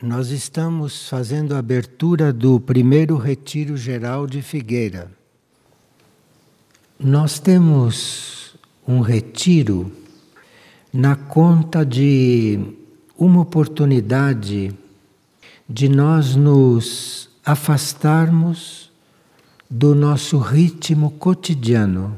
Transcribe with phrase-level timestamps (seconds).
[0.00, 5.10] Nós estamos fazendo a abertura do primeiro retiro geral de Figueira.
[7.00, 8.54] Nós temos
[8.86, 9.90] um retiro
[10.92, 12.60] na conta de
[13.18, 14.72] uma oportunidade
[15.68, 18.92] de nós nos afastarmos
[19.68, 22.14] do nosso ritmo cotidiano.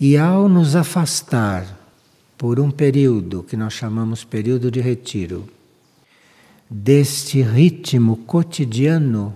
[0.00, 1.78] E ao nos afastar
[2.36, 5.48] por um período que nós chamamos período de retiro,
[6.70, 9.34] deste ritmo cotidiano,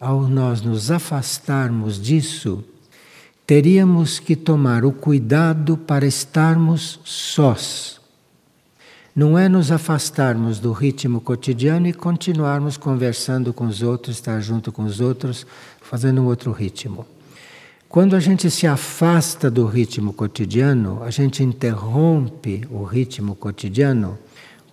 [0.00, 2.64] ao nós nos afastarmos disso,
[3.46, 8.00] teríamos que tomar o cuidado para estarmos sós.
[9.14, 14.70] Não é nos afastarmos do ritmo cotidiano e continuarmos conversando com os outros, estar junto
[14.70, 15.46] com os outros,
[15.80, 17.06] fazendo um outro ritmo.
[17.88, 24.18] Quando a gente se afasta do ritmo cotidiano, a gente interrompe o ritmo cotidiano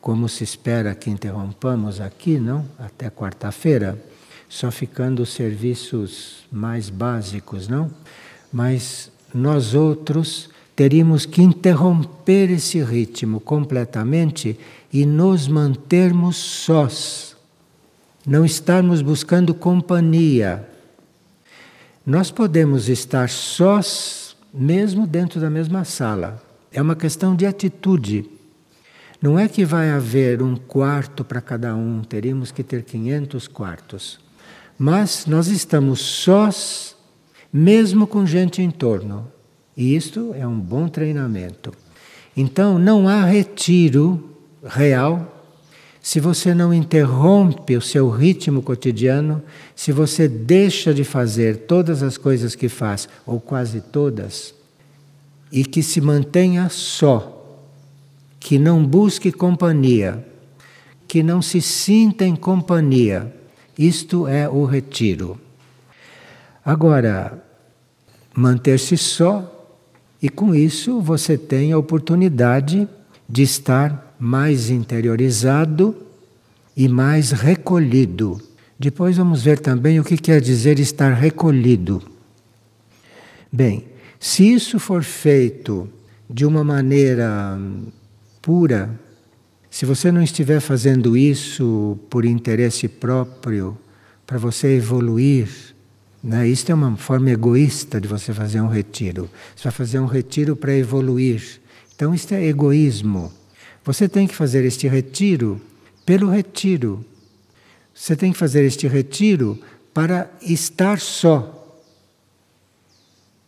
[0.04, 2.66] como se espera que interrompamos aqui, não?
[2.78, 3.98] Até quarta-feira,
[4.50, 7.90] só ficando os serviços mais básicos, não?
[8.52, 14.60] Mas nós outros teríamos que interromper esse ritmo completamente
[14.92, 17.38] e nos mantermos sós.
[18.28, 20.68] Não estarmos buscando companhia.
[22.06, 26.44] Nós podemos estar sós mesmo dentro da mesma sala.
[26.74, 28.33] É uma questão de atitude.
[29.24, 34.20] Não é que vai haver um quarto para cada um, teríamos que ter 500 quartos.
[34.78, 36.94] Mas nós estamos sós,
[37.52, 39.32] mesmo com gente em torno.
[39.78, 41.72] E isto é um bom treinamento.
[42.36, 45.56] Então, não há retiro real
[46.02, 49.42] se você não interrompe o seu ritmo cotidiano,
[49.74, 54.54] se você deixa de fazer todas as coisas que faz, ou quase todas,
[55.50, 57.33] e que se mantenha só
[58.44, 60.24] que não busque companhia,
[61.08, 63.34] que não se sinta em companhia.
[63.80, 65.40] Isto é o retiro.
[66.64, 67.42] Agora,
[68.36, 69.50] manter-se só,
[70.22, 72.86] e com isso você tem a oportunidade
[73.30, 75.96] de estar mais interiorizado
[76.76, 78.42] e mais recolhido.
[78.78, 82.04] Depois vamos ver também o que quer dizer estar recolhido.
[83.50, 83.86] Bem,
[84.20, 85.88] se isso for feito
[86.30, 87.58] de uma maneira
[88.44, 89.00] pura,
[89.72, 93.76] se você não estiver fazendo isso por interesse próprio,
[94.28, 95.48] para você evoluir,
[96.22, 96.48] né?
[96.48, 99.30] Isto é uma forma egoísta de você fazer um retiro.
[99.56, 101.62] Você vai fazer um retiro para evoluir.
[101.96, 103.32] Então, isto é egoísmo.
[103.84, 105.60] Você tem que fazer este retiro
[106.06, 107.04] pelo retiro.
[107.94, 109.58] Você tem que fazer este retiro
[109.94, 111.82] para estar só.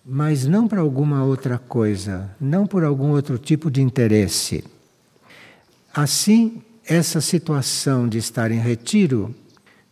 [0.05, 4.63] Mas não para alguma outra coisa, não por algum outro tipo de interesse.
[5.95, 9.33] Assim, essa situação de estar em retiro,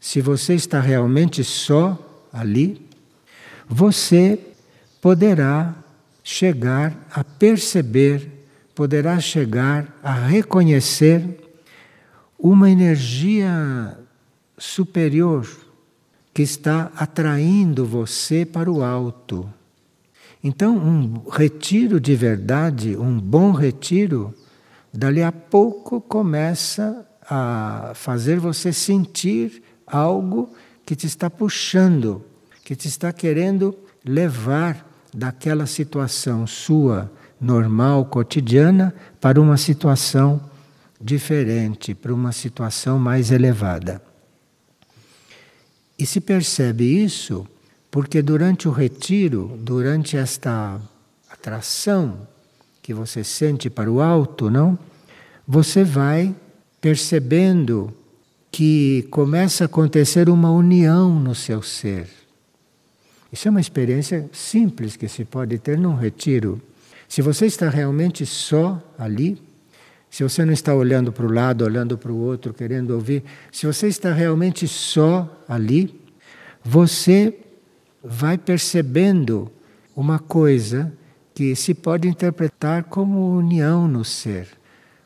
[0.01, 2.85] se você está realmente só ali,
[3.65, 4.37] você
[5.01, 5.73] poderá
[6.21, 8.29] chegar a perceber,
[8.75, 11.39] poderá chegar a reconhecer
[12.37, 13.97] uma energia
[14.57, 15.47] superior
[16.33, 19.49] que está atraindo você para o alto.
[20.43, 24.35] Então, um retiro de verdade, um bom retiro,
[24.93, 30.53] dali a pouco começa a fazer você sentir algo
[30.85, 32.23] que te está puxando,
[32.63, 40.41] que te está querendo levar daquela situação sua normal, cotidiana, para uma situação
[40.99, 44.01] diferente, para uma situação mais elevada.
[45.97, 47.47] E se percebe isso
[47.91, 50.79] porque durante o retiro, durante esta
[51.29, 52.27] atração
[52.83, 54.77] que você sente para o alto, não?
[55.47, 56.35] Você vai
[56.81, 57.93] percebendo
[58.51, 62.07] que começa a acontecer uma união no seu ser.
[63.31, 66.61] Isso é uma experiência simples que se pode ter num retiro.
[67.07, 69.41] Se você está realmente só ali,
[70.09, 73.65] se você não está olhando para o lado, olhando para o outro, querendo ouvir, se
[73.65, 75.99] você está realmente só ali,
[76.63, 77.33] você
[78.03, 79.49] vai percebendo
[79.95, 80.93] uma coisa
[81.33, 84.47] que se pode interpretar como união no ser,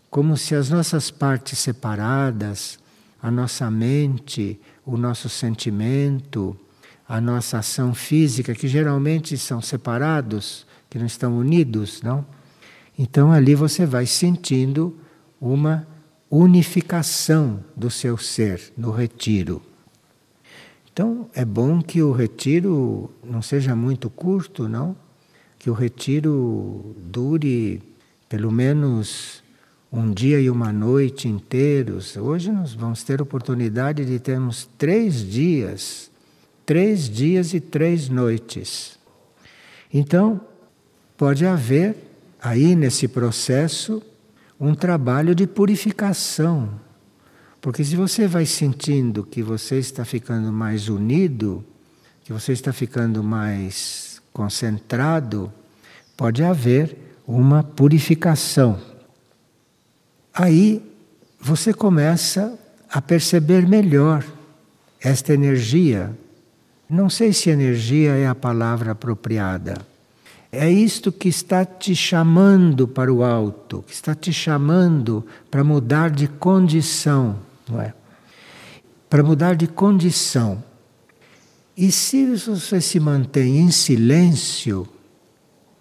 [0.10, 2.80] como se as nossas partes separadas,
[3.22, 6.58] a nossa mente, o nosso sentimento,
[7.08, 12.26] a nossa ação física, que geralmente são separados, que não estão unidos, não?
[12.98, 14.98] Então ali você vai sentindo
[15.40, 15.88] uma
[16.30, 19.62] unificação do seu ser no retiro.
[20.92, 24.96] Então é bom que o retiro não seja muito curto, não?
[25.60, 27.82] Que o retiro dure
[28.30, 29.44] pelo menos
[29.92, 32.18] um dia e uma noite inteiros.
[32.18, 36.12] Hoje nós vamos ter oportunidade de termos três dias,
[36.66, 38.98] três dias e três noites.
[39.94, 40.42] Então,
[41.16, 41.96] pode haver
[42.42, 44.02] aí nesse processo
[44.60, 46.80] um trabalho de purificação.
[47.62, 51.64] Porque se você vai sentindo que você está ficando mais unido,
[52.24, 54.07] que você está ficando mais
[54.38, 55.52] concentrado,
[56.16, 56.96] pode haver
[57.28, 58.80] uma purificação.
[60.32, 60.80] Aí
[61.42, 62.56] você começa
[62.88, 64.24] a perceber melhor
[65.02, 66.16] esta energia.
[66.88, 69.82] Não sei se energia é a palavra apropriada.
[70.52, 76.12] É isto que está te chamando para o alto, que está te chamando para mudar
[76.12, 77.38] de condição,
[77.68, 77.92] não é?
[79.10, 80.64] Para mudar de condição.
[81.78, 84.88] E se você se mantém em silêncio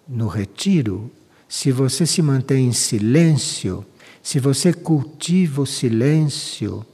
[0.07, 1.11] no retiro,
[1.49, 3.83] se você se mantém em silêncio,
[4.21, 6.85] se você cultiva o silêncio,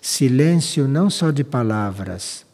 [0.00, 2.46] silêncio não só de palavras,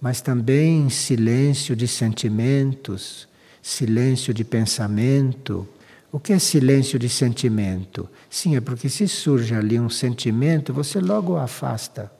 [0.00, 3.28] mas também silêncio de sentimentos,
[3.60, 5.68] silêncio de pensamento.
[6.10, 8.08] O que é silêncio de sentimento?
[8.30, 12.10] Sim, é porque se surge ali um sentimento, você logo o afasta.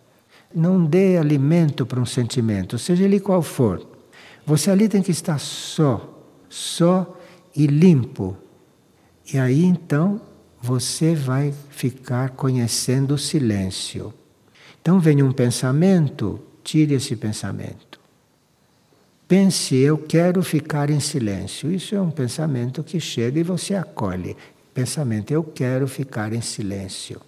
[0.54, 3.84] Não dê alimento para um sentimento, seja ele qual for.
[4.46, 7.18] Você ali tem que estar só, só
[7.56, 8.36] e limpo.
[9.32, 10.20] E aí então
[10.62, 14.14] você vai ficar conhecendo o silêncio.
[14.80, 18.00] Então vem um pensamento, tire esse pensamento.
[19.26, 21.72] Pense, eu quero ficar em silêncio.
[21.72, 24.36] Isso é um pensamento que chega e você acolhe.
[24.72, 27.20] Pensamento, eu quero ficar em silêncio.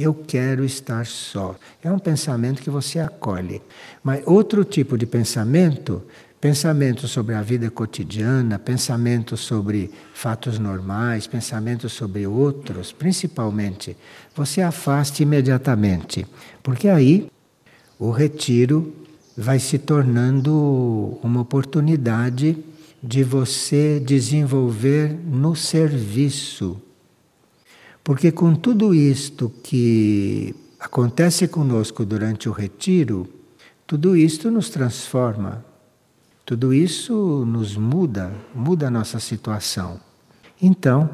[0.00, 1.56] Eu quero estar só.
[1.82, 3.60] É um pensamento que você acolhe.
[4.02, 6.02] Mas outro tipo de pensamento
[6.40, 13.94] Pensamentos sobre a vida cotidiana, pensamentos sobre fatos normais, pensamentos sobre outros, principalmente,
[14.34, 16.26] você afaste imediatamente,
[16.62, 17.30] porque aí
[17.98, 18.90] o retiro
[19.36, 22.56] vai se tornando uma oportunidade
[23.02, 26.80] de você desenvolver no serviço.
[28.10, 33.24] Porque com tudo isto que acontece conosco durante o retiro,
[33.86, 35.64] tudo isto nos transforma,
[36.44, 40.00] tudo isso nos muda, muda a nossa situação.
[40.60, 41.08] Então,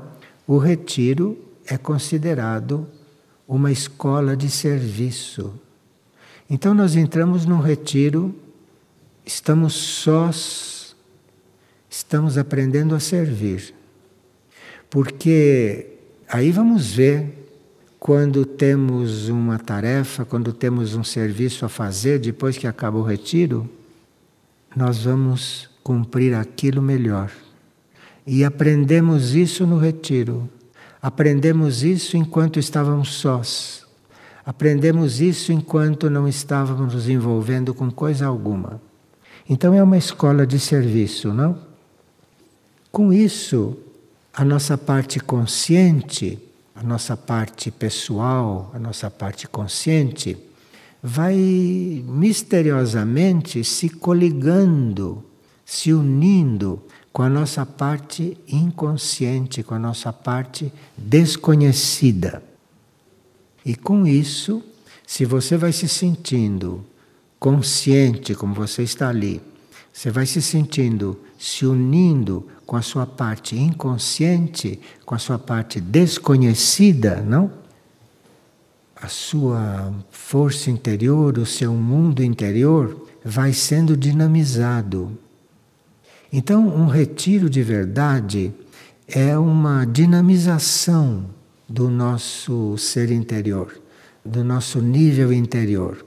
[0.46, 2.88] o retiro é considerado
[3.46, 5.52] uma escola de serviço.
[6.48, 8.34] Então, nós entramos num retiro,
[9.22, 10.96] estamos sós,
[11.90, 13.74] estamos aprendendo a servir.
[14.88, 15.92] Porque
[16.28, 17.46] aí vamos ver
[17.98, 23.68] quando temos uma tarefa, quando temos um serviço a fazer depois que acaba o retiro,
[24.74, 27.30] nós vamos cumprir aquilo melhor.
[28.26, 30.48] E aprendemos isso no retiro.
[31.00, 33.86] Aprendemos isso enquanto estávamos sós.
[34.44, 38.80] Aprendemos isso enquanto não estávamos nos envolvendo com coisa alguma.
[39.48, 41.58] Então é uma escola de serviço, não?
[42.90, 43.76] Com isso,
[44.36, 46.38] a nossa parte consciente,
[46.74, 50.36] a nossa parte pessoal, a nossa parte consciente,
[51.02, 51.34] vai
[52.06, 55.24] misteriosamente se coligando,
[55.64, 56.82] se unindo
[57.14, 62.42] com a nossa parte inconsciente, com a nossa parte desconhecida.
[63.64, 64.62] E com isso,
[65.06, 66.84] se você vai se sentindo
[67.40, 69.40] consciente, como você está ali,
[69.90, 75.80] você vai se sentindo se unindo com a sua parte inconsciente, com a sua parte
[75.80, 77.50] desconhecida, não?
[78.96, 85.16] a sua força interior, o seu mundo interior vai sendo dinamizado.
[86.32, 88.52] Então, um retiro de verdade
[89.06, 91.26] é uma dinamização
[91.68, 93.78] do nosso ser interior,
[94.24, 96.04] do nosso nível interior,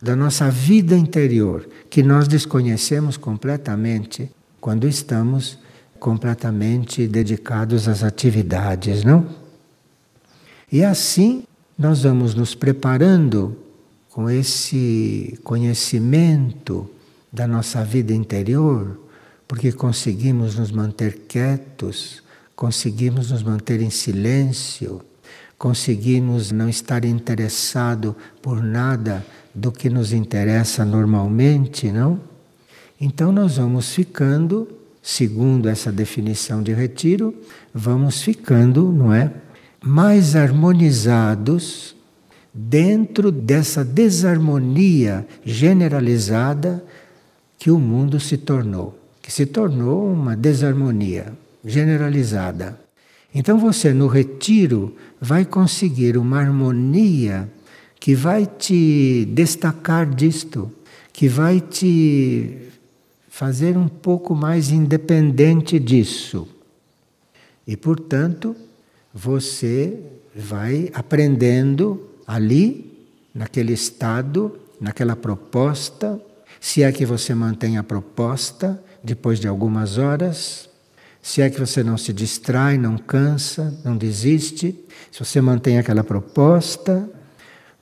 [0.00, 4.30] da nossa vida interior, que nós desconhecemos completamente
[4.60, 5.58] quando estamos
[6.00, 9.28] completamente dedicados às atividades, não?
[10.72, 11.44] E assim
[11.78, 13.56] nós vamos nos preparando
[14.10, 16.90] com esse conhecimento
[17.32, 18.98] da nossa vida interior,
[19.46, 22.22] porque conseguimos nos manter quietos,
[22.56, 25.00] conseguimos nos manter em silêncio,
[25.56, 32.20] conseguimos não estar interessado por nada do que nos interessa normalmente, não?
[33.00, 34.68] Então nós vamos ficando,
[35.02, 37.34] segundo essa definição de retiro,
[37.74, 39.32] vamos ficando, não é?
[39.82, 41.96] mais harmonizados
[42.52, 46.84] dentro dessa desarmonia generalizada
[47.58, 51.32] que o mundo se tornou, que se tornou uma desarmonia
[51.64, 52.78] generalizada.
[53.34, 57.48] Então você no retiro vai conseguir uma harmonia
[57.98, 60.70] que vai te destacar disto,
[61.12, 62.70] que vai te
[63.30, 66.48] fazer um pouco mais independente disso.
[67.64, 68.56] E portanto,
[69.14, 69.98] você
[70.34, 72.90] vai aprendendo ali,
[73.32, 76.20] naquele estado, naquela proposta,
[76.60, 80.68] se é que você mantém a proposta depois de algumas horas,
[81.22, 84.76] se é que você não se distrai, não cansa, não desiste,
[85.12, 87.08] se você mantém aquela proposta,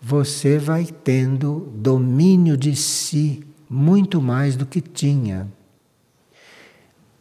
[0.01, 5.47] você vai tendo domínio de si muito mais do que tinha.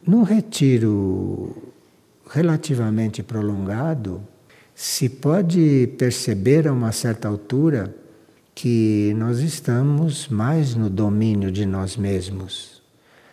[0.05, 1.73] Num retiro
[2.29, 4.21] relativamente prolongado,
[4.73, 7.95] se pode perceber a uma certa altura
[8.53, 12.77] que nós estamos mais no domínio de nós mesmos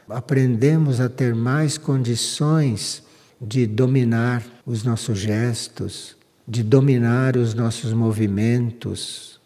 [0.08, 3.02] aprendemos a ter mais condições
[3.40, 6.16] de dominar os nossos gestos,
[6.46, 9.40] de dominar os nossos movimentos,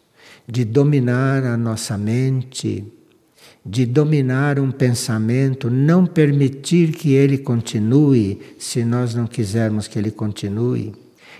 [0.47, 2.85] de dominar a nossa mente,
[3.69, 10.09] de dominar um pensamento, não permitir que ele continue se nós não quisermos que ele
[10.09, 10.91] continue.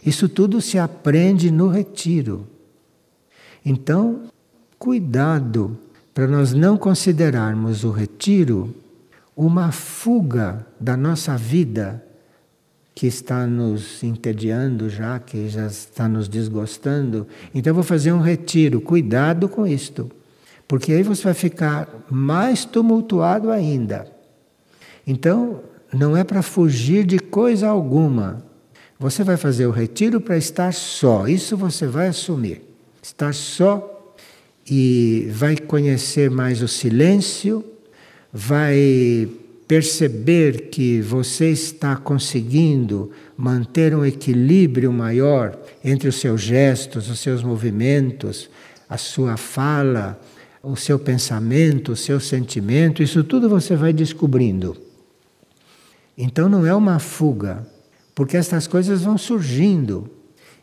[0.06, 2.46] Isso tudo se aprende no retiro.
[3.66, 4.26] Então,
[4.78, 5.76] cuidado
[6.14, 8.76] para nós não considerarmos o retiro
[9.36, 12.04] uma fuga da nossa vida
[12.94, 17.26] que está nos entediando já, que já está nos desgostando.
[17.56, 18.82] Então vou fazer um retiro.
[18.82, 20.12] Cuidado com isto,
[20.70, 24.06] porque aí você vai ficar mais tumultuado ainda.
[25.06, 25.62] Então
[25.92, 28.46] não é para fugir de coisa alguma.
[29.00, 31.28] Você vai fazer o retiro para estar só.
[31.28, 32.62] Isso você vai assumir.
[33.02, 34.14] Estar só
[34.70, 37.66] e vai conhecer mais o silêncio
[38.32, 39.28] vai
[39.68, 47.42] perceber que você está conseguindo manter um equilíbrio maior entre os seus gestos, os seus
[47.42, 48.52] movimentos,
[48.88, 50.20] a sua fala,
[50.62, 54.76] o seu pensamento, o seu sentimento, isso tudo você vai descobrindo.
[56.18, 57.66] Então não é uma fuga,
[58.14, 60.10] porque estas coisas vão surgindo.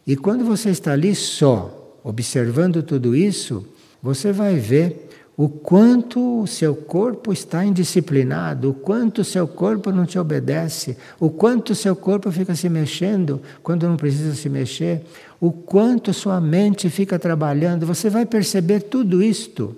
[0.06, 3.66] E quando você está ali só, observando tudo isso,
[4.02, 9.90] você vai ver o quanto o seu corpo está indisciplinado, o quanto o seu corpo
[9.90, 14.48] não te obedece, o quanto o seu corpo fica se mexendo quando não precisa se
[14.48, 15.02] mexer,
[15.40, 19.76] o quanto sua mente fica trabalhando, você vai perceber tudo isto.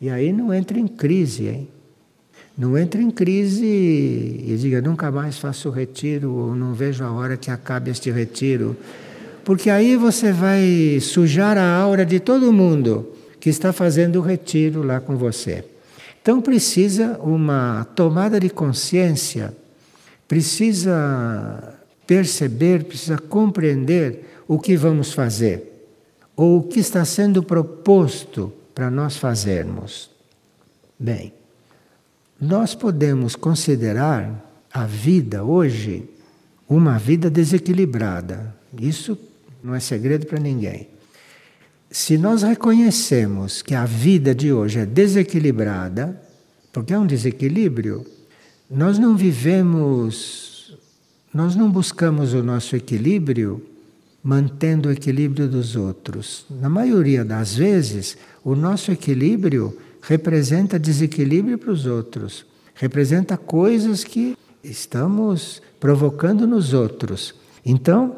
[0.00, 1.68] E aí não entra em crise, hein?
[2.56, 7.36] Não entra em crise e diga nunca mais faço retiro ou não vejo a hora
[7.36, 8.76] que acabe este retiro.
[9.44, 14.82] Porque aí você vai sujar a aura de todo mundo que está fazendo o retiro
[14.82, 15.64] lá com você.
[16.20, 19.54] Então precisa uma tomada de consciência,
[20.26, 21.74] precisa
[22.06, 25.88] perceber, precisa compreender o que vamos fazer,
[26.34, 30.10] ou o que está sendo proposto para nós fazermos.
[30.98, 31.32] Bem,
[32.38, 36.06] nós podemos considerar a vida hoje
[36.68, 38.54] uma vida desequilibrada.
[38.78, 39.18] Isso
[39.64, 40.88] não é segredo para ninguém.
[41.90, 46.20] Se nós reconhecemos que a vida de hoje é desequilibrada,
[46.70, 48.04] porque é um desequilíbrio,
[48.70, 50.76] nós não vivemos,
[51.32, 53.66] nós não buscamos o nosso equilíbrio
[54.26, 56.46] mantendo o equilíbrio dos outros.
[56.50, 64.36] Na maioria das vezes, o nosso equilíbrio representa desequilíbrio para os outros, representa coisas que
[64.64, 67.36] estamos provocando nos outros.
[67.64, 68.16] Então,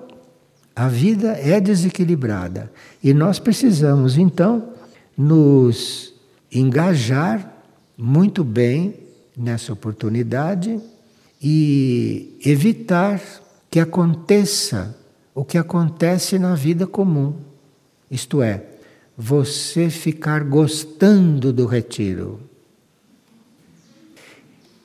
[0.74, 2.72] a vida é desequilibrada
[3.04, 4.70] e nós precisamos então
[5.14, 6.14] nos
[6.50, 7.54] engajar
[7.98, 8.94] muito bem
[9.36, 10.80] nessa oportunidade
[11.42, 13.20] e evitar
[13.70, 14.96] que aconteça
[15.38, 17.33] o que acontece na vida comum.
[18.11, 18.64] Isto é,
[19.16, 22.40] você ficar gostando do retiro.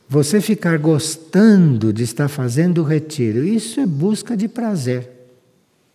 [0.08, 5.10] Você ficar gostando de estar fazendo o retiro, isso é busca de prazer.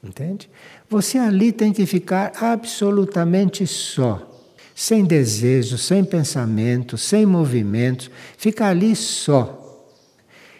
[0.02, 0.50] Entende?
[0.90, 4.28] Você ali tem que ficar absolutamente só,
[4.74, 9.86] sem desejo, sem pensamento, sem movimentos, ficar ali só.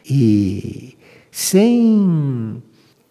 [0.09, 0.97] E
[1.33, 2.63] sem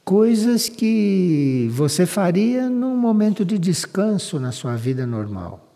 [0.07, 5.69] coisas que você faria num momento de descanso na sua vida normal.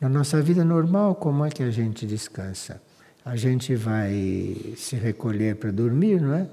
[0.00, 2.80] Na nossa vida normal, como é que a gente descansa?
[3.24, 6.46] A gente vai se recolher para dormir, não é?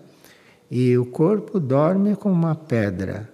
[0.71, 3.29] e o corpo dorme como uma pedra.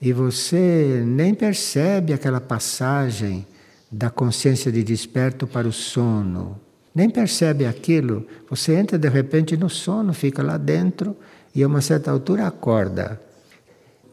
[0.00, 3.46] E você nem percebe aquela passagem
[3.92, 6.60] da consciência de desperto para o sono.
[6.92, 8.26] Nem percebe aquilo.
[8.50, 11.16] Você entra de repente no sono, fica lá dentro
[11.54, 13.20] e a uma certa altura acorda.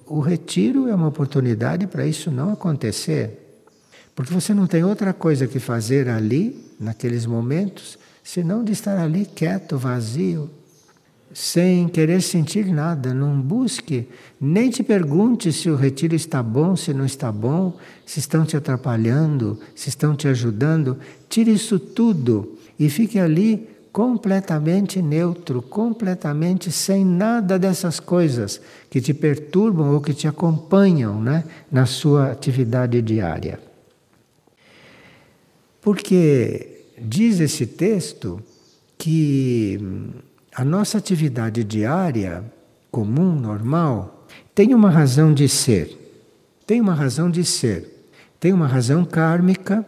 [0.05, 3.41] o retiro é uma oportunidade para isso não acontecer.
[4.13, 9.25] Porque você não tem outra coisa que fazer ali, naqueles momentos, senão de estar ali
[9.25, 10.49] quieto, vazio,
[11.33, 13.13] sem querer sentir nada.
[13.13, 14.07] Não busque,
[14.39, 18.57] nem te pergunte se o retiro está bom, se não está bom, se estão te
[18.57, 20.97] atrapalhando, se estão te ajudando.
[21.29, 29.13] Tire isso tudo e fique ali completamente neutro, completamente sem nada dessas coisas que te
[29.13, 33.59] perturbam ou que te acompanham né, na sua atividade diária.
[35.81, 38.41] Porque diz esse texto
[38.97, 39.79] que
[40.55, 42.43] a nossa atividade diária,
[42.89, 45.97] comum, normal, tem uma razão de ser.
[46.67, 48.09] Tem uma razão de ser.
[48.39, 49.85] Tem uma razão kármica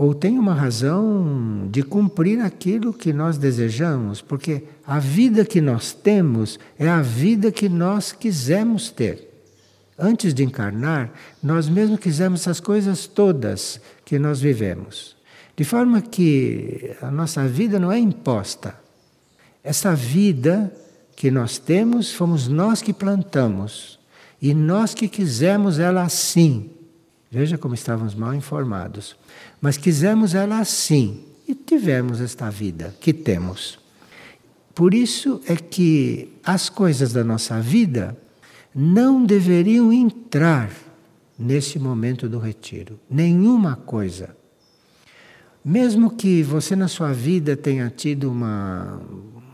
[0.00, 5.92] ou tem uma razão de cumprir aquilo que nós desejamos, porque a vida que nós
[5.92, 9.28] temos é a vida que nós quisemos ter.
[9.98, 11.10] Antes de encarnar,
[11.42, 15.16] nós mesmos quisemos essas coisas todas que nós vivemos.
[15.56, 18.78] De forma que a nossa vida não é imposta.
[19.64, 20.72] Essa vida
[21.16, 23.98] que nós temos, fomos nós que plantamos.
[24.40, 26.70] E nós que quisemos ela assim.
[27.30, 29.16] Veja como estávamos mal informados.
[29.60, 33.78] Mas quisemos ela assim e tivemos esta vida que temos.
[34.74, 38.16] Por isso é que as coisas da nossa vida
[38.74, 40.70] não deveriam entrar
[41.38, 42.98] nesse momento do retiro.
[43.10, 44.36] Nenhuma coisa.
[45.64, 49.00] Mesmo que você na sua vida tenha tido uma,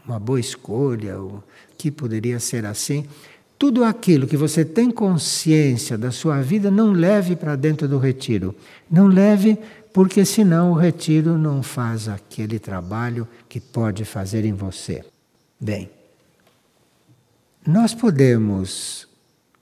[0.06, 1.16] uma boa escolha,
[1.76, 3.06] que poderia ser assim,
[3.64, 8.54] tudo aquilo que você tem consciência da sua vida, não leve para dentro do retiro.
[8.90, 9.58] Não leve,
[9.90, 15.02] porque senão o retiro não faz aquele trabalho que pode fazer em você.
[15.58, 15.88] Bem,
[17.66, 19.08] nós podemos,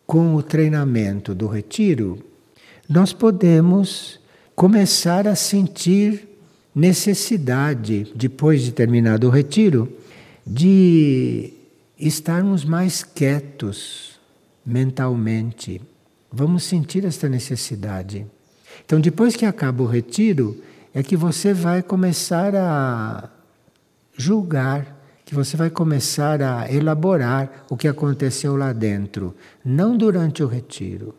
[0.05, 2.19] com o treinamento do retiro,
[2.89, 4.19] nós podemos
[4.57, 6.29] começar a sentir
[6.75, 9.97] necessidade, depois de terminado o retiro,
[10.45, 11.62] de
[12.07, 14.19] estarmos mais quietos
[14.65, 15.81] mentalmente.
[16.31, 18.27] Vamos sentir esta necessidade.
[18.85, 20.61] Então, depois que acaba o retiro,
[20.95, 23.29] é que você vai começar a
[24.17, 29.35] julgar, que você vai começar a elaborar o que aconteceu lá dentro,
[29.65, 31.15] não durante o retiro.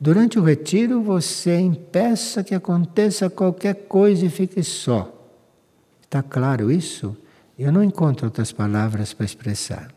[0.00, 5.12] Durante o retiro, você impeça que aconteça qualquer coisa e fique só.
[6.02, 7.16] Está claro isso?
[7.58, 9.88] Eu não encontro outras palavras para expressar.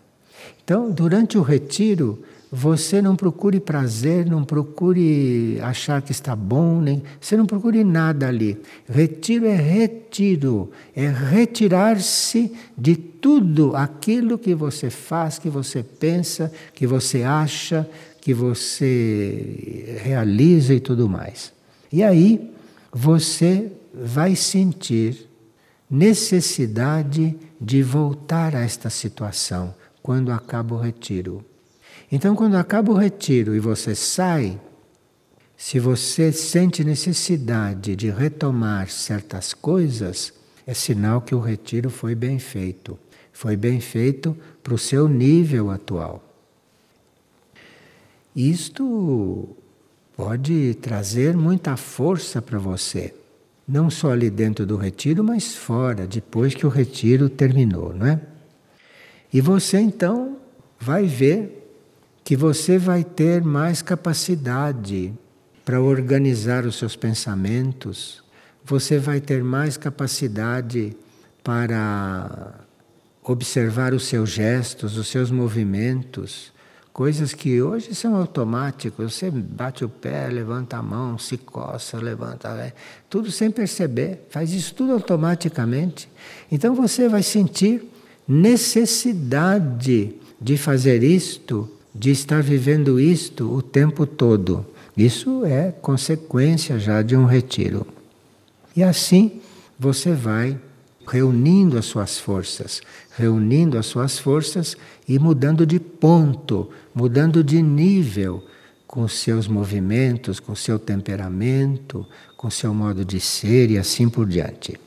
[0.63, 7.01] Então, durante o retiro, você não procure prazer, não procure achar que está bom, nem
[7.19, 8.57] você não procure nada ali.
[8.89, 16.85] Retiro é retiro, é retirar-se de tudo aquilo que você faz, que você pensa, que
[16.85, 17.87] você acha,
[18.19, 21.53] que você realiza e tudo mais.
[21.91, 22.51] E aí
[22.91, 25.29] você vai sentir
[25.89, 27.50] necessidade de
[27.83, 31.45] voltar a esta situação quando acaba o retiro.
[32.11, 34.59] Então, quando acaba o retiro e você sai,
[35.55, 40.33] se você sente necessidade de retomar certas coisas,
[40.65, 42.97] é sinal que o retiro foi bem feito.
[43.31, 46.23] Foi bem feito para o seu nível atual.
[48.35, 49.55] Isto
[50.17, 53.13] pode trazer muita força para você
[53.71, 58.19] não só ali dentro do retiro, mas fora, depois que o retiro terminou, não é?
[59.31, 60.37] E você então
[60.77, 61.73] vai ver
[62.21, 65.13] que você vai ter mais capacidade
[65.63, 68.21] para organizar os seus pensamentos,
[68.65, 70.93] você vai ter mais capacidade
[71.41, 72.59] para
[73.23, 76.51] observar os seus gestos, os seus movimentos,
[76.93, 79.13] Coisas que hoje são automáticas.
[79.13, 82.73] Você bate o pé, levanta a mão, se coça, levanta,
[83.09, 84.27] tudo sem perceber.
[84.29, 86.09] Faz isso tudo automaticamente.
[86.51, 87.89] Então você vai sentir
[88.27, 94.65] necessidade de fazer isto, de estar vivendo isto o tempo todo.
[94.95, 97.87] Isso é consequência já de um retiro.
[98.75, 99.41] E assim
[99.79, 100.59] você vai
[101.11, 102.81] reunindo as suas forças,
[103.17, 108.41] reunindo as suas forças e mudando de ponto, mudando de nível
[108.87, 114.79] com seus movimentos, com seu temperamento, com seu modo de ser e assim por diante.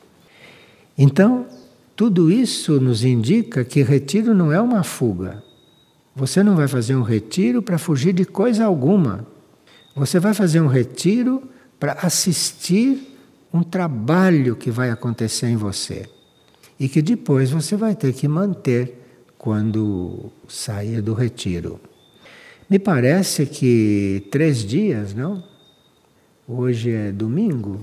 [0.97, 1.45] Então,
[1.95, 5.43] tudo isso nos indica que retiro não é uma fuga.
[6.15, 9.27] Você não vai fazer um retiro para fugir de coisa alguma.
[9.95, 11.43] Você vai fazer um retiro
[11.79, 13.15] para assistir
[13.53, 16.14] um trabalho que vai acontecer em você
[16.79, 19.01] e que depois você vai ter que manter
[19.37, 21.79] quando sair do retiro.
[22.69, 25.43] Me parece que três dias, não?
[26.47, 27.79] Hoje é domingo,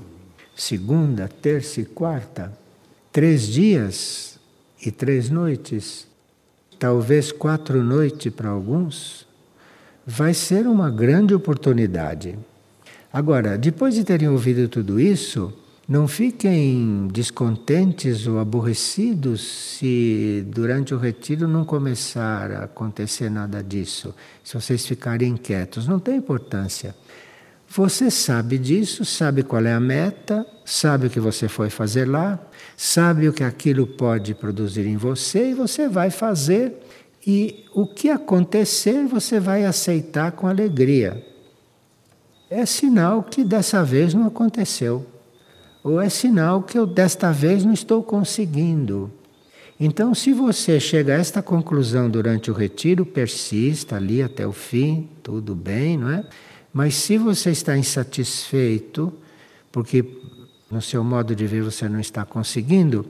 [0.56, 2.52] segunda, terça e quarta.
[3.12, 4.38] Três dias
[4.84, 6.06] e três noites,
[6.78, 9.26] talvez quatro noites para alguns,
[10.06, 12.36] vai ser uma grande oportunidade.
[13.12, 15.52] Agora, depois de terem ouvido tudo isso,
[15.92, 19.42] não fiquem descontentes ou aborrecidos
[19.76, 24.14] se durante o retiro não começar a acontecer nada disso.
[24.42, 26.94] Se vocês ficarem inquietos, não tem importância.
[27.68, 32.40] Você sabe disso, sabe qual é a meta, sabe o que você foi fazer lá,
[32.74, 36.72] sabe o que aquilo pode produzir em você e você vai fazer.
[37.26, 41.22] E o que acontecer você vai aceitar com alegria.
[42.48, 45.11] É sinal que dessa vez não aconteceu.
[45.82, 49.10] Ou é sinal que eu desta vez não estou conseguindo.
[49.78, 55.08] Então, se você chega a esta conclusão durante o retiro, persista ali até o fim,
[55.22, 56.24] tudo bem, não é?
[56.72, 59.12] Mas se você está insatisfeito,
[59.72, 60.04] porque
[60.70, 63.04] no seu modo de ver você não está conseguindo,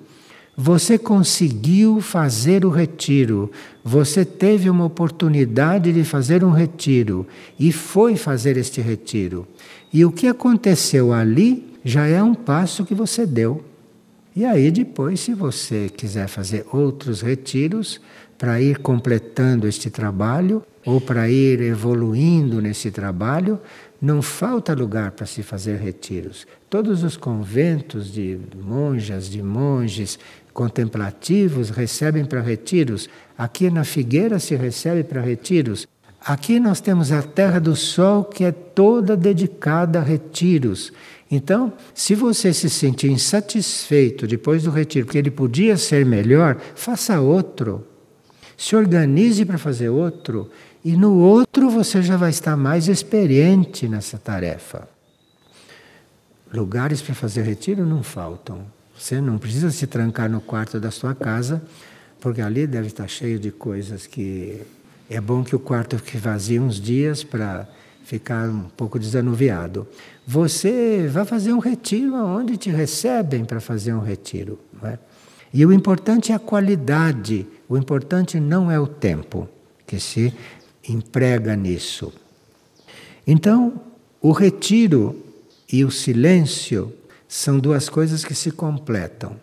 [0.57, 3.51] você conseguiu fazer o retiro,
[3.85, 7.27] você teve uma oportunidade de fazer um retiro
[7.59, 9.47] e foi fazer este retiro.
[9.93, 13.65] E o que aconteceu ali já é um passo que você deu.
[14.35, 18.01] E aí, depois, se você quiser fazer outros retiros
[18.39, 23.61] para ir completando este trabalho, ou para ir evoluindo nesse trabalho,
[24.01, 26.47] não falta lugar para se fazer retiros.
[26.69, 30.19] Todos os conventos de monjas, de monges
[30.53, 33.09] contemplativos recebem para retiros.
[33.39, 35.87] Aqui na Figueira se recebe para retiros.
[36.25, 40.93] Aqui nós temos a Terra do Sol que é toda dedicada a retiros.
[41.35, 47.19] Então, se você se sentir insatisfeito depois do retiro, porque ele podia ser melhor, faça
[47.23, 47.87] outro.
[48.55, 50.51] Se organize para fazer outro
[50.85, 54.87] e no outro você já vai estar mais experiente nessa tarefa.
[56.53, 58.67] Lugares para fazer retiro não faltam.
[58.95, 61.63] Você não precisa se trancar no quarto da sua casa,
[62.21, 64.61] porque ali deve estar cheio de coisas que
[65.09, 67.67] é bom que o quarto fique vazio uns dias para
[68.05, 69.87] ficar um pouco desanuviado.
[70.27, 74.59] Você vai fazer um retiro onde te recebem para fazer um retiro.
[74.83, 74.99] É?
[75.53, 79.49] E o importante é a qualidade, o importante não é o tempo
[79.87, 80.33] que se
[80.89, 82.13] emprega nisso.
[83.27, 83.81] Então,
[84.21, 85.17] o retiro
[85.71, 86.93] e o silêncio
[87.29, 89.37] são duas coisas que se completam.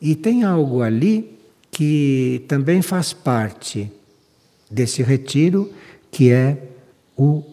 [0.00, 1.38] E tem algo ali
[1.70, 3.90] que também faz parte
[4.70, 5.72] desse retiro,
[6.10, 6.62] que é
[7.16, 7.44] o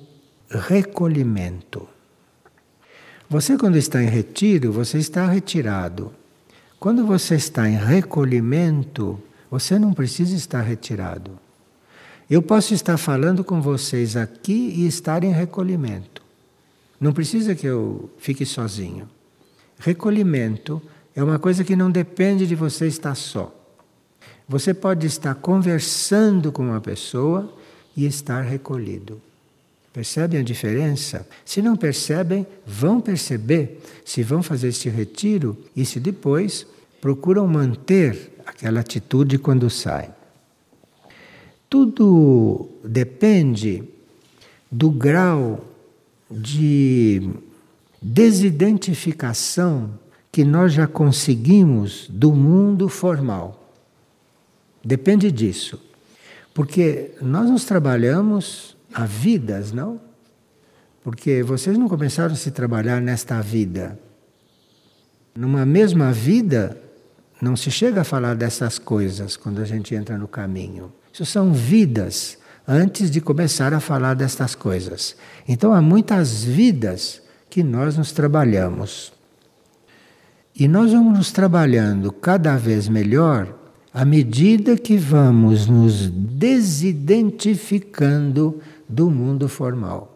[0.57, 1.87] recolhimento.
[3.29, 6.13] Você, quando está em retiro, você está retirado.
[6.79, 11.39] Quando você está em recolhimento, você não precisa estar retirado.
[12.29, 16.21] Eu posso estar falando com vocês aqui e estar em recolhimento.
[16.99, 19.09] Não precisa que eu fique sozinho.
[19.79, 20.81] Recolhimento
[21.15, 23.53] é uma coisa que não depende de você estar só.
[24.47, 27.53] Você pode estar conversando com uma pessoa
[27.95, 29.21] e estar recolhido.
[29.93, 31.27] Percebem a diferença?
[31.45, 36.65] Se não percebem, vão perceber se vão fazer este retiro e se depois
[36.99, 40.09] procuram manter aquela atitude quando saem.
[41.69, 43.83] Tudo depende
[44.71, 45.63] do grau
[46.29, 47.29] de
[48.01, 49.99] desidentificação
[50.31, 53.71] que nós já conseguimos do mundo formal.
[54.83, 55.79] Depende disso.
[56.53, 59.99] Porque nós nos trabalhamos há vidas, não?
[61.03, 63.99] Porque vocês não começaram a se trabalhar nesta vida.
[65.35, 66.79] Numa mesma vida,
[67.41, 70.93] não se chega a falar dessas coisas quando a gente entra no caminho.
[71.11, 75.15] Isso são vidas antes de começar a falar destas coisas.
[75.47, 79.11] Então há muitas vidas que nós nos trabalhamos.
[80.55, 83.53] E nós vamos nos trabalhando cada vez melhor
[83.93, 88.59] à medida que vamos nos desidentificando
[88.93, 90.11] do mundo formal.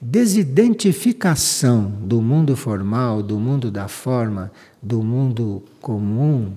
[0.00, 4.50] Desidentificação do mundo formal, do mundo da forma,
[4.80, 6.54] do mundo comum,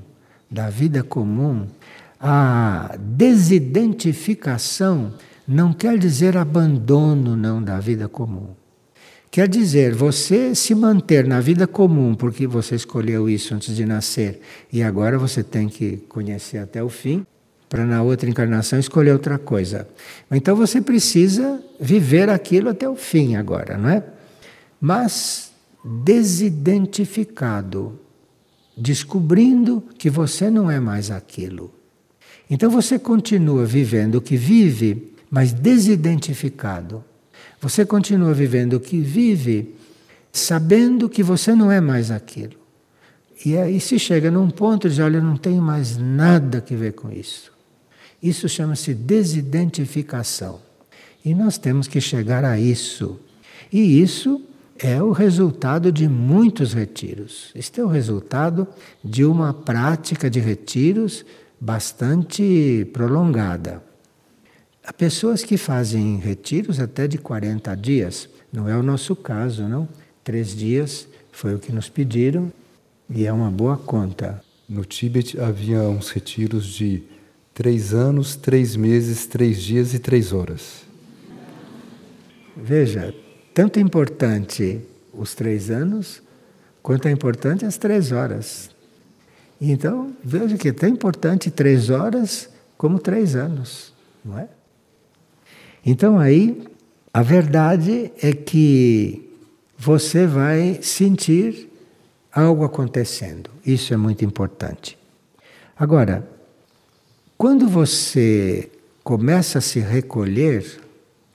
[0.50, 1.68] da vida comum,
[2.20, 5.12] a desidentificação
[5.46, 8.48] não quer dizer abandono não da vida comum.
[9.30, 14.40] Quer dizer, você se manter na vida comum porque você escolheu isso antes de nascer
[14.72, 17.26] e agora você tem que conhecer até o fim
[17.74, 19.88] para na outra encarnação escolher outra coisa.
[20.30, 24.04] Então você precisa viver aquilo até o fim agora, não é?
[24.80, 25.52] Mas
[25.84, 28.00] desidentificado,
[28.78, 31.74] descobrindo que você não é mais aquilo.
[32.48, 37.04] Então você continua vivendo o que vive, mas desidentificado.
[37.60, 39.74] Você continua vivendo o que vive,
[40.32, 42.54] sabendo que você não é mais aquilo.
[43.44, 46.94] E aí se chega num ponto de, olha, eu não tenho mais nada que ver
[46.94, 47.52] com isso.
[48.24, 50.62] Isso chama-se desidentificação.
[51.26, 53.20] E nós temos que chegar a isso.
[53.72, 54.42] E isso
[54.80, 57.52] é o resultado de muitos retiros.
[57.54, 58.66] Este é o resultado
[59.04, 61.26] de uma prática de retiros
[61.60, 63.84] bastante prolongada.
[64.86, 68.30] Há pessoas que fazem retiros até de 40 dias.
[68.52, 69.88] Não é o nosso caso, não.
[70.24, 72.52] Três dias foi o que nos pediram
[73.10, 74.42] e é uma boa conta.
[74.68, 77.04] No Tíbet havia uns retiros de
[77.54, 80.84] três anos, três meses, três dias e três horas.
[82.56, 83.14] Veja,
[83.54, 84.82] tanto é importante
[85.14, 86.22] os três anos,
[86.82, 88.70] quanto é importante as três horas.
[89.62, 93.94] Então, veja que é tão importante três horas como três anos,
[94.26, 94.48] não é?
[95.86, 96.64] Então aí,
[97.14, 99.30] a verdade é que
[99.78, 101.70] você vai sentir
[102.32, 103.50] algo acontecendo.
[103.66, 104.98] Isso é muito importante.
[105.78, 106.28] Agora,
[107.44, 108.72] quando você
[109.04, 110.80] começa a se recolher,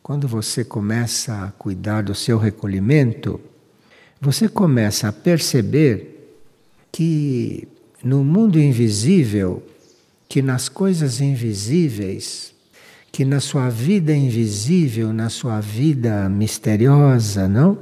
[0.03, 3.39] quando você começa a cuidar do seu recolhimento,
[4.19, 6.35] você começa a perceber
[6.91, 7.69] que
[8.03, 9.63] no mundo invisível,
[10.27, 12.55] que nas coisas invisíveis,
[13.13, 17.81] que na sua vida invisível, na sua vida misteriosa, não?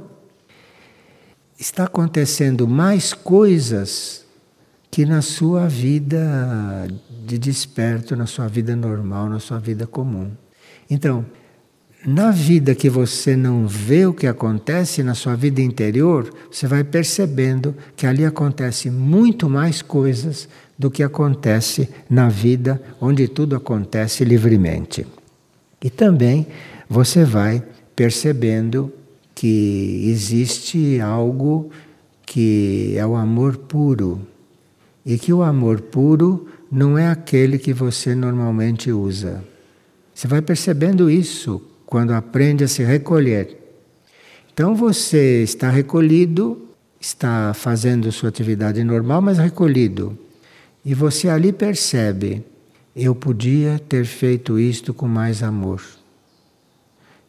[1.57, 4.26] Está acontecendo mais coisas
[4.89, 6.87] que na sua vida
[7.25, 10.31] de desperto, na sua vida normal, na sua vida comum.
[10.89, 11.25] Então,
[12.05, 16.83] na vida que você não vê o que acontece, na sua vida interior, você vai
[16.83, 20.47] percebendo que ali acontece muito mais coisas
[20.77, 25.05] do que acontece na vida onde tudo acontece livremente.
[25.83, 26.47] E também
[26.89, 27.61] você vai
[27.95, 28.91] percebendo
[29.35, 31.69] que existe algo
[32.25, 34.21] que é o amor puro
[35.07, 39.41] e que o amor puro não é aquele que você normalmente usa.
[40.13, 43.57] Você vai percebendo isso quando aprende a se recolher.
[44.53, 46.61] Então você está recolhido,
[46.99, 50.17] está fazendo sua atividade normal, mas recolhido.
[50.83, 52.43] E você ali percebe:
[52.93, 55.81] eu podia ter feito isto com mais amor.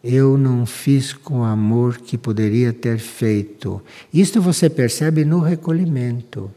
[0.02, 3.80] Eu não fiz com o amor que poderia ter feito.
[4.12, 6.50] Isto você percebe no recolhimento.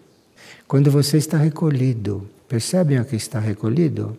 [0.72, 4.18] Quando você está recolhido, percebem o que está recolhido?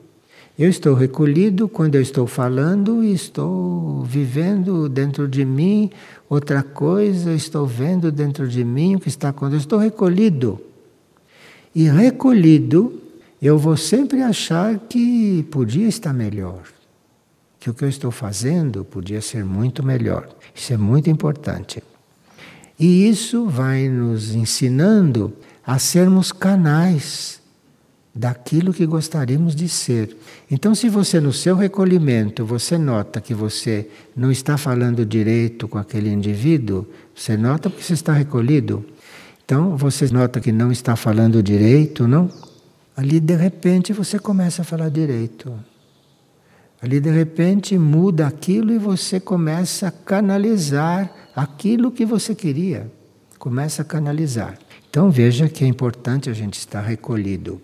[0.58, 5.90] Eu estou recolhido quando eu estou falando e estou vivendo dentro de mim
[6.28, 9.54] outra coisa, estou vendo dentro de mim o que está acontecendo.
[9.54, 10.60] Eu estou recolhido.
[11.74, 13.00] E recolhido,
[13.40, 16.64] eu vou sempre achar que podia estar melhor.
[17.58, 20.28] Que o que eu estou fazendo podia ser muito melhor.
[20.54, 21.82] Isso é muito importante.
[22.78, 25.32] E isso vai nos ensinando
[25.64, 27.40] a sermos canais
[28.14, 30.16] daquilo que gostaríamos de ser.
[30.50, 35.78] Então, se você no seu recolhimento você nota que você não está falando direito com
[35.78, 38.84] aquele indivíduo, você nota porque você está recolhido.
[39.44, 42.30] Então, você nota que não está falando direito, não?
[42.96, 45.52] Ali de repente você começa a falar direito.
[46.82, 52.90] Ali de repente muda aquilo e você começa a canalizar aquilo que você queria.
[53.38, 54.58] Começa a canalizar.
[54.92, 57.58] Então veja que é importante a gente estar recolhido.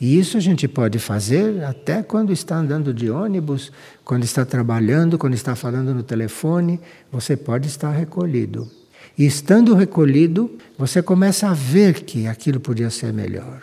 [0.00, 3.70] E isso a gente pode fazer até quando está andando de ônibus,
[4.04, 6.80] quando está trabalhando, quando está falando no telefone,
[7.12, 8.68] você pode estar recolhido.
[9.16, 13.62] E estando recolhido, você começa a ver que aquilo podia ser melhor.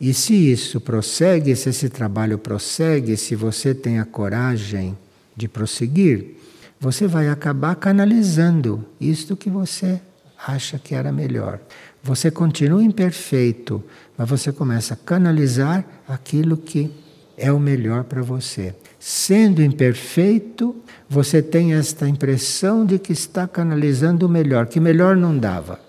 [0.00, 4.98] E se isso prossegue, se esse trabalho prossegue, se você tem a coragem
[5.36, 6.38] de prosseguir,
[6.80, 10.00] você vai acabar canalizando isto que você
[10.46, 11.58] acha que era melhor.
[12.02, 13.82] Você continua imperfeito,
[14.16, 16.90] mas você começa a canalizar aquilo que
[17.36, 18.74] é o melhor para você.
[18.98, 20.76] Sendo imperfeito,
[21.08, 25.80] você tem esta impressão de que está canalizando o melhor, que melhor não dava.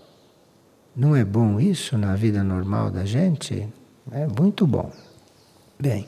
[0.96, 3.68] Não é bom isso na vida normal da gente?
[4.12, 4.92] É muito bom.
[5.80, 6.08] Bem,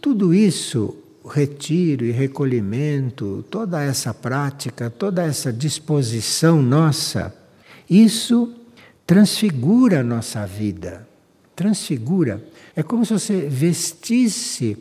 [0.00, 7.34] tudo isso, retiro e recolhimento, toda essa prática, toda essa disposição nossa,
[7.88, 8.54] isso
[9.06, 11.06] transfigura a nossa vida.
[11.54, 12.42] Transfigura.
[12.74, 14.76] É como se você vestisse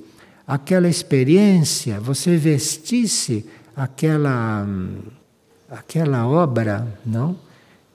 [0.48, 4.68] aquela experiência, você vestisse aquela
[5.70, 7.38] aquela obra, não?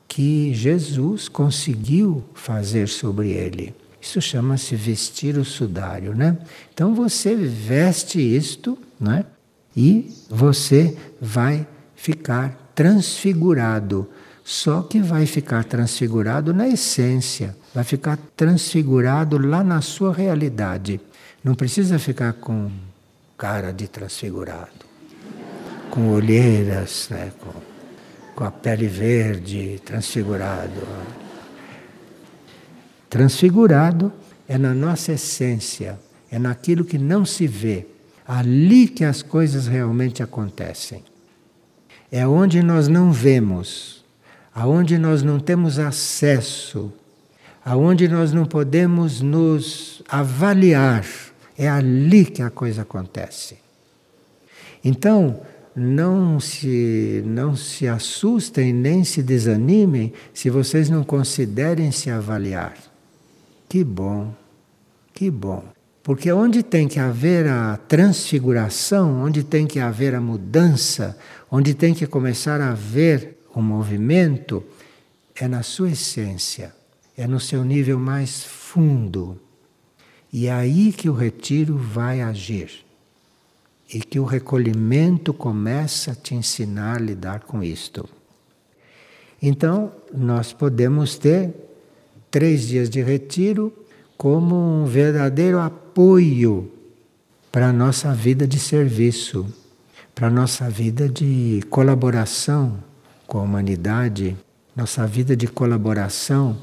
[0.09, 3.75] Que Jesus conseguiu fazer sobre ele.
[4.01, 6.39] Isso chama-se vestir o sudário, né?
[6.73, 9.25] Então você veste isto, né?
[9.77, 14.09] E você vai ficar transfigurado.
[14.43, 21.01] Só que vai ficar transfigurado na essência, vai ficar transfigurado lá na sua realidade.
[21.45, 22.71] Não precisa ficar com
[23.39, 24.85] cara de transfigurado,
[25.91, 27.31] com olheiras, né?
[27.39, 27.53] com,
[28.35, 30.81] com a pele verde, transfigurado.
[33.11, 34.13] Transfigurado
[34.49, 35.99] é na nossa essência,
[36.31, 37.87] é naquilo que não se vê.
[38.25, 41.03] Ali que as coisas realmente acontecem.
[42.13, 44.05] É onde nós não vemos,
[44.55, 46.93] aonde nós não temos acesso,
[47.65, 51.05] aonde nós não podemos nos avaliar.
[51.59, 53.59] É ali que a coisa acontece.
[54.85, 55.41] Então,
[55.75, 62.90] não se, não se assustem nem se desanimem se vocês não considerem se avaliar.
[63.71, 64.35] Que bom,
[65.15, 65.63] que bom.
[66.03, 71.17] Porque onde tem que haver a transfiguração, onde tem que haver a mudança,
[71.49, 74.65] onde tem que começar a haver o movimento,
[75.37, 76.75] é na sua essência,
[77.17, 79.41] é no seu nível mais fundo.
[80.33, 82.85] E é aí que o retiro vai agir.
[83.95, 88.09] E que o recolhimento começa a te ensinar a lidar com isto.
[89.41, 91.70] Então, nós podemos ter
[92.31, 93.73] três dias de retiro
[94.17, 96.71] como um verdadeiro apoio
[97.51, 99.47] para a nossa vida de serviço,
[100.15, 102.79] para a nossa vida de colaboração
[103.27, 104.37] com a humanidade,
[104.77, 106.59] nossa vida de colaboração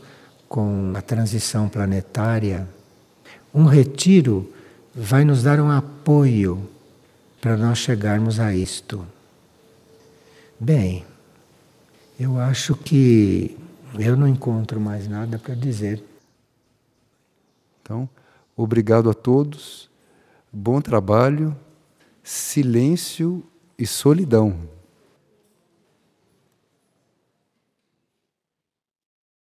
[0.48, 2.68] com a transição planetária.
[3.54, 4.52] Um retiro
[4.96, 6.70] vai nos dar um apoio
[7.42, 9.06] para nós chegarmos a isto.
[10.60, 11.06] Bem,
[12.20, 13.58] eu acho que
[13.98, 16.04] eu não encontro mais nada para dizer.
[17.82, 18.10] Então,
[18.56, 19.90] obrigado a todos,
[20.52, 21.56] bom trabalho,
[22.24, 23.44] silêncio
[23.78, 24.77] e solidão.